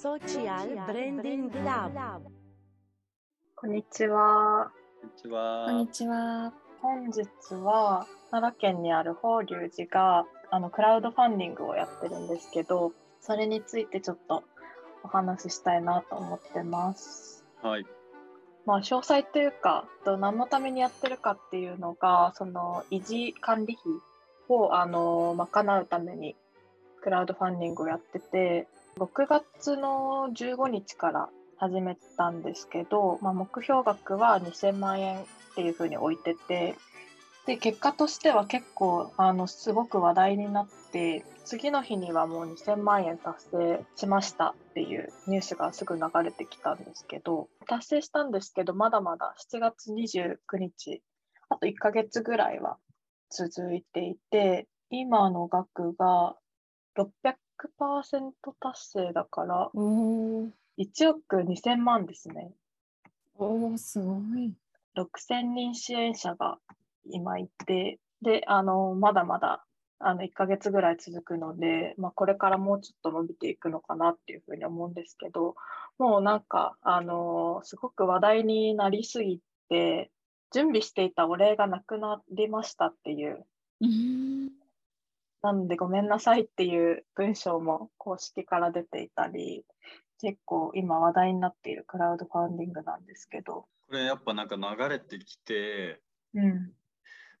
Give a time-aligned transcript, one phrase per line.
[0.00, 2.22] Social Branding Lab
[3.54, 4.70] こんにちは。
[5.02, 5.66] こんにちは。
[5.66, 6.52] こんにちは。
[6.80, 7.26] 本日
[7.62, 14.42] は奈良県にある法隆寺があのクラウドファンディングをやってるんですけど、それについてちょっと
[15.04, 17.44] お話ししたいなと思ってます。
[17.60, 17.84] はい。
[18.64, 23.92] まあ詳細というか、と何のためにやってるかっていうのが、その維持管理費
[24.48, 26.36] をあの賄うために
[27.02, 28.66] クラウドファンディングをやってて、
[28.98, 36.76] 6月の15日から始めたんですけど、まあ、目標額は2000万円っていうふうに置いてて、
[37.46, 51.02] で結果としては結構あのすごく話題になって次の日にはもう2000万円達成しましたっていうニュースがすぐ流れてきたんですけど達成したんですけどまだまだ7月29日
[51.48, 52.76] あと1ヶ月ぐらいは
[53.30, 56.36] 続いていて今の額が
[57.78, 60.48] 600%達成だからおお。
[60.78, 62.52] 1億2000万ですね。
[63.36, 64.54] おお、すごい。
[64.96, 66.58] 6000人支援者が
[67.04, 69.64] 今いて、で、あの、まだまだ、
[69.98, 75.54] あの、1ヶ月ぐらい続くので、まあ、これからもうちょっと伸びていくのかなっていうふうに思うんですけど、
[75.98, 80.10] もうなんか、あの、すごく話題になりすぎて、
[80.52, 83.44] 準備していたお礼がなくなりましたっていう、
[83.80, 84.59] うん。
[85.42, 89.64] なのでごめんなさいっていう文章も公式から出ていたり、
[90.20, 96.00] 結構今話題になっているクラウドファンディングなんですけど、これやっぱなんか流れてきて、
[96.34, 96.72] うん。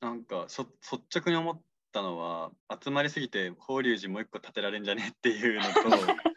[0.00, 0.66] なんか率
[1.14, 1.60] 直に思っ
[1.92, 2.50] たのは、
[2.82, 5.72] 集まりすぎて法隆寺もう一個建てられんじゃねっていうのと、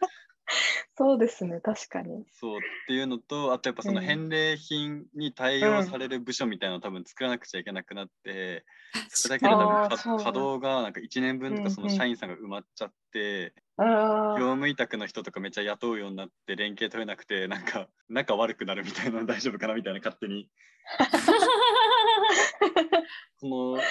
[1.00, 2.26] そうですね、確かに。
[2.30, 8.66] そうっていうのと、あとやっぱそのうん返礼品に対応される部署みたいなのを多分作らなくちゃいけなくなって、
[9.08, 9.56] それだけで多
[9.88, 11.64] 分稼働がなんか1年分とうんうん。
[11.64, 20.50] かその社員さんが埋まっちゃって、あ業務委託の人とかめっちゃ雇うようになって連携取れなくてなんか仲悪くなるみたいなの大丈夫かなみたいな勝手に。
[23.40, 23.88] そのやっぱ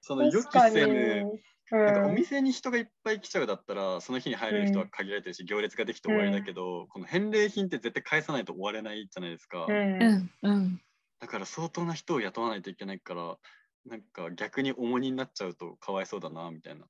[0.00, 0.48] その予期。
[0.72, 10.30] せぬうんなんかお店に人がいっぱい来ちゃうだったらその日に入れる人は限られてるし、行列ができて終わりだけど、この返礼品って絶対返さないと終われないじゃないですか、うんうん。
[10.42, 10.80] うん。
[11.20, 13.36] だから相当な人を雇わないといけないから
[13.86, 16.86] なんか逆に重荷になっちゃうとかわいそうだなみたいな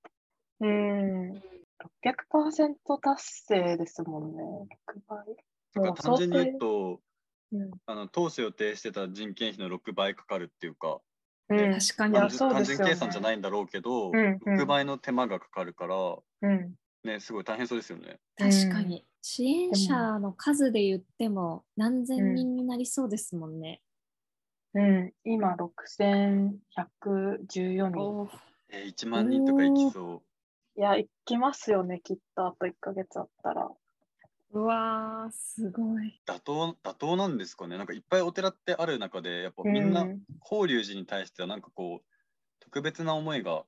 [0.61, 1.33] うん。
[1.33, 4.43] 600%達成ですもんね。
[4.87, 5.37] 6倍。
[5.75, 7.01] だから単純に言うと
[7.53, 11.01] うんあの当初予定してた人件費の6倍かかるっていうか
[11.51, 15.97] うん確かに単純単そうですよね純計算じゃないんだろうけど、うんうん6倍の手間がかかるから、
[16.43, 16.75] うん。
[17.03, 18.19] ね、すごい大変そうですよね。
[18.37, 19.05] 確かに。
[19.23, 23.81] 支援者の数で言っても何千人になりそうですもんね。
[24.75, 25.13] うん。
[25.25, 28.31] 今、6114人。
[28.73, 30.23] えー1万人とかいきそ
[30.77, 32.47] いや、行きますよね、きっと。
[32.47, 33.69] あと1ヶ月あったら。
[34.53, 36.21] うわー、すごい。
[36.29, 36.33] う。
[36.33, 37.79] 妥当、妥当なんですかね。
[37.79, 42.07] なんかいっぱいお寺ってある中で、やっぱみんなうん法隆寺に対してはなんかこう、
[42.61, 43.65] 特別な思いが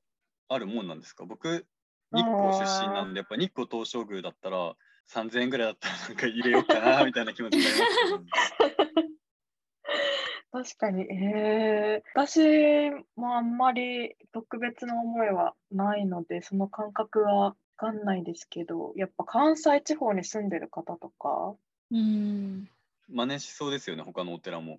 [0.49, 1.25] あるもんなんですか？
[1.27, 1.67] 僕、
[2.13, 4.75] 日光出身なんで、やっぱ日光東照宮だったら、
[5.09, 8.25] 3000円ぐらいだったらなんか入れようかなみたいな気持ちになりますけど、
[10.53, 21.55] 確かに、えー、私もあんまり特別な思いはないので、その感覚はわかんないですけど、やっぱ関西地方に住んでる方とか、
[21.91, 22.69] うん。
[23.09, 24.79] 真似しそうですよね、他のお寺も。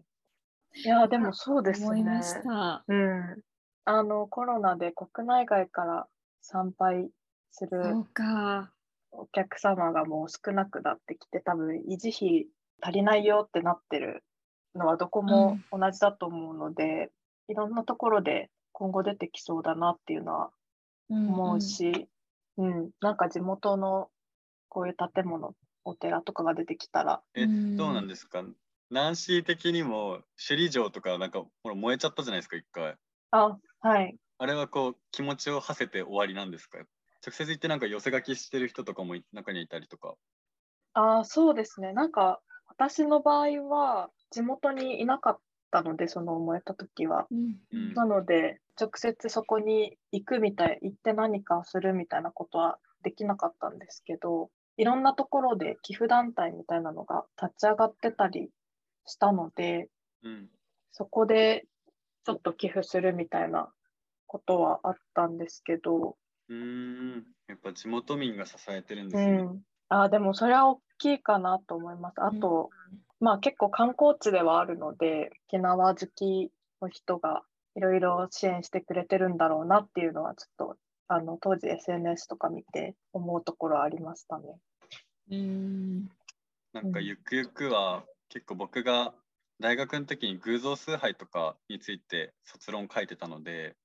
[0.75, 1.85] いや、でもそうですね。
[1.87, 2.83] 思いました。
[2.87, 3.43] うん。
[3.85, 6.07] あの、コロナで国内外から
[6.41, 7.09] 参拝
[7.51, 8.71] するそうか。
[9.11, 12.47] お客様がもう少なくなってきて、多分維持費
[12.81, 14.23] 足りないよってなってる
[14.75, 17.11] のはどこも同じだと思うので、
[17.47, 20.51] いろんなところで今後出てきそうだなっていうのは
[21.09, 22.07] 思うし、うん、
[22.57, 24.09] なんか地元の
[24.69, 25.53] こういう建物、
[25.85, 28.43] お寺とかが出てきたら、え、うんどうなんですか？
[28.89, 32.97] ナンシー的にも首里城とかなんかほら燃えちゃったじゃないですか、一回。
[33.31, 34.17] あ、はい。
[34.39, 36.79] あれはこう気持ちを馳せて終わりなんですか？
[37.25, 40.15] 直接言ってなんか寄せ書きしてる人とかもい中にいたりとか。
[40.93, 41.93] あ、そうですね。
[41.93, 45.39] なんか私の場合は地元にいなかっ
[45.73, 47.27] たので、その燃えた時は。
[47.31, 47.59] うん。
[47.71, 58.51] うんなので、直接そこに行くみたい、行って何かするみたいなことはできなかったんですけど、いろんなところで寄付団体みたいなのが立ち上がってたり
[59.05, 59.89] したので、
[60.23, 60.49] うん
[60.93, 61.67] そこで
[62.25, 63.73] ちょっと寄付するみたいな
[64.27, 66.17] ことはあったんですけど、
[66.49, 69.43] うーん、やっぱ地元民が支えてるんでうすね。
[69.43, 69.61] ん。
[69.89, 72.15] あ、でもそれは大きいかなと思います。
[72.21, 72.69] あと、
[73.23, 77.43] まあ結構観光地ではあるので、沖縄好きの人が
[77.73, 80.77] いろいろ支援してくれてるんだろうなっていうのはちょっと
[81.07, 84.43] あの当時 SNS とか見て思うところはありましたね。
[85.31, 86.09] うん。
[86.73, 89.13] なんかゆくゆくは結構僕が
[89.57, 93.77] 大学の時に偶像崇拝とかについて卒論書いてたので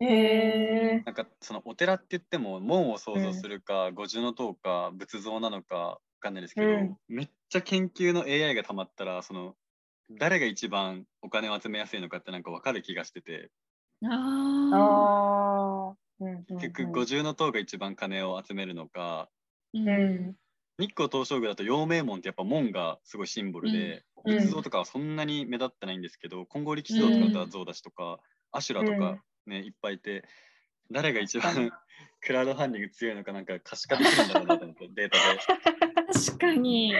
[0.00, 6.96] へえなんかそのお寺って言っても門を想像するか、五重塔か仏像なのかわかんないですけど、うん。
[7.08, 9.54] めっちゃ研究の AI がたまったらその
[10.10, 13.50] 誰が一番お金を集めやすいのかってなんか分かる気がしてて。
[14.04, 15.94] あ
[16.60, 20.28] 結局五重塔が一番金を集めるのかーううん。
[20.30, 20.36] ん
[20.78, 24.36] 日光東照宮だと陽明門ってやっぱ門がすごいシンボルで、うん。
[24.36, 28.18] 仏像とかはそんなに目立ってないんですけど、金剛力士像とかだったら象だしとか、
[28.52, 30.24] アシュラとかね、いっぱいいて
[30.90, 31.70] 誰が一番
[32.20, 35.75] クラウドファンディング強いのかなんか可視化できるんだろうなと思ってデータで。
[36.16, 36.94] 確かに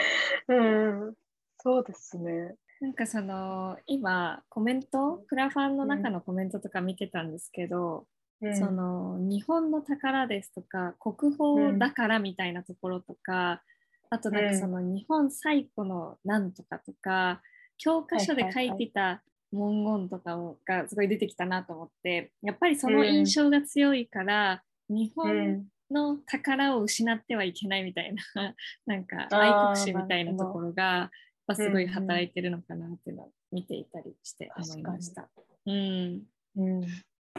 [0.48, 1.14] うん。
[1.58, 2.54] そうですね。
[2.80, 8.06] なんかその今コメントクラファンの中のコメントとか見てたんですけど、うん
[8.54, 13.62] その日本の宝ですとか国宝だからみたいなところとか、
[14.10, 17.40] あとなんかその日本最古のなんとかとか、
[17.78, 19.22] 教科書で書いてた
[19.52, 25.66] 文言とかもがすごい出てきたなと思ってやっぱりその印象が強いから、日う本ん。
[25.90, 28.54] の宝を失ってはいけないみたいな
[28.86, 31.10] なんか愛国心みたいなところがやっ
[31.46, 35.28] ぱすごい働いてるのかなっていうのを見ていたりして思いました。
[35.66, 36.22] うん、
[36.56, 36.82] うん。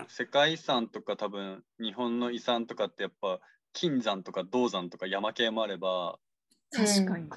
[0.07, 3.39] 世界遺産とか多分日本の遺産とかってやっぱ
[3.73, 6.19] 金山とか銅山とか山系もあれば
[6.71, 7.29] 確かに。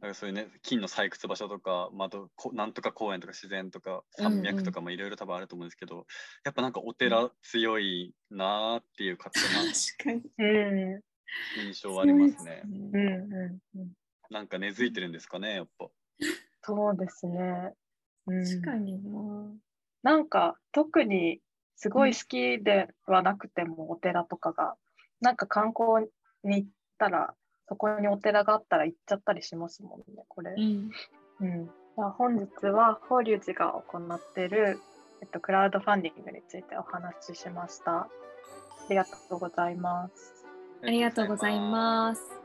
[0.00, 6.06] なんかそういうね金の採掘場所とか、まあ、あとこなんとか公園とか自然とかうんうん山脈とかもいろいろ多分あると思うんですけど、
[6.44, 10.32] やっぱなんかお寺強いなーっていう勝手な確かに。
[10.38, 11.00] うん。
[11.66, 12.62] 印象はありますね。
[12.64, 12.90] うん。
[12.92, 13.00] ね
[13.74, 13.80] うん。
[13.80, 13.92] うん。
[14.30, 15.88] なんか根付いてるんですかねやっぱ。
[16.62, 17.74] そうですね。
[18.26, 19.52] うん確かにな。
[20.02, 21.40] なんか特に
[21.76, 24.76] すごい好きではなくても、お寺とかが
[25.20, 26.06] なんか観光
[26.42, 26.68] に行っ
[26.98, 27.34] たら
[27.70, 30.50] そこにお寺があったら行っちゃったりしますもんねこれ。
[30.50, 30.90] うん。
[31.40, 34.80] うん、じゃあ本日は法隆寺が行っている、
[35.22, 37.92] えっと、クラウドファンディングについてお話ししました。
[37.92, 38.08] あ
[38.90, 40.44] りがとうございます。
[40.82, 42.39] ありがとうございます。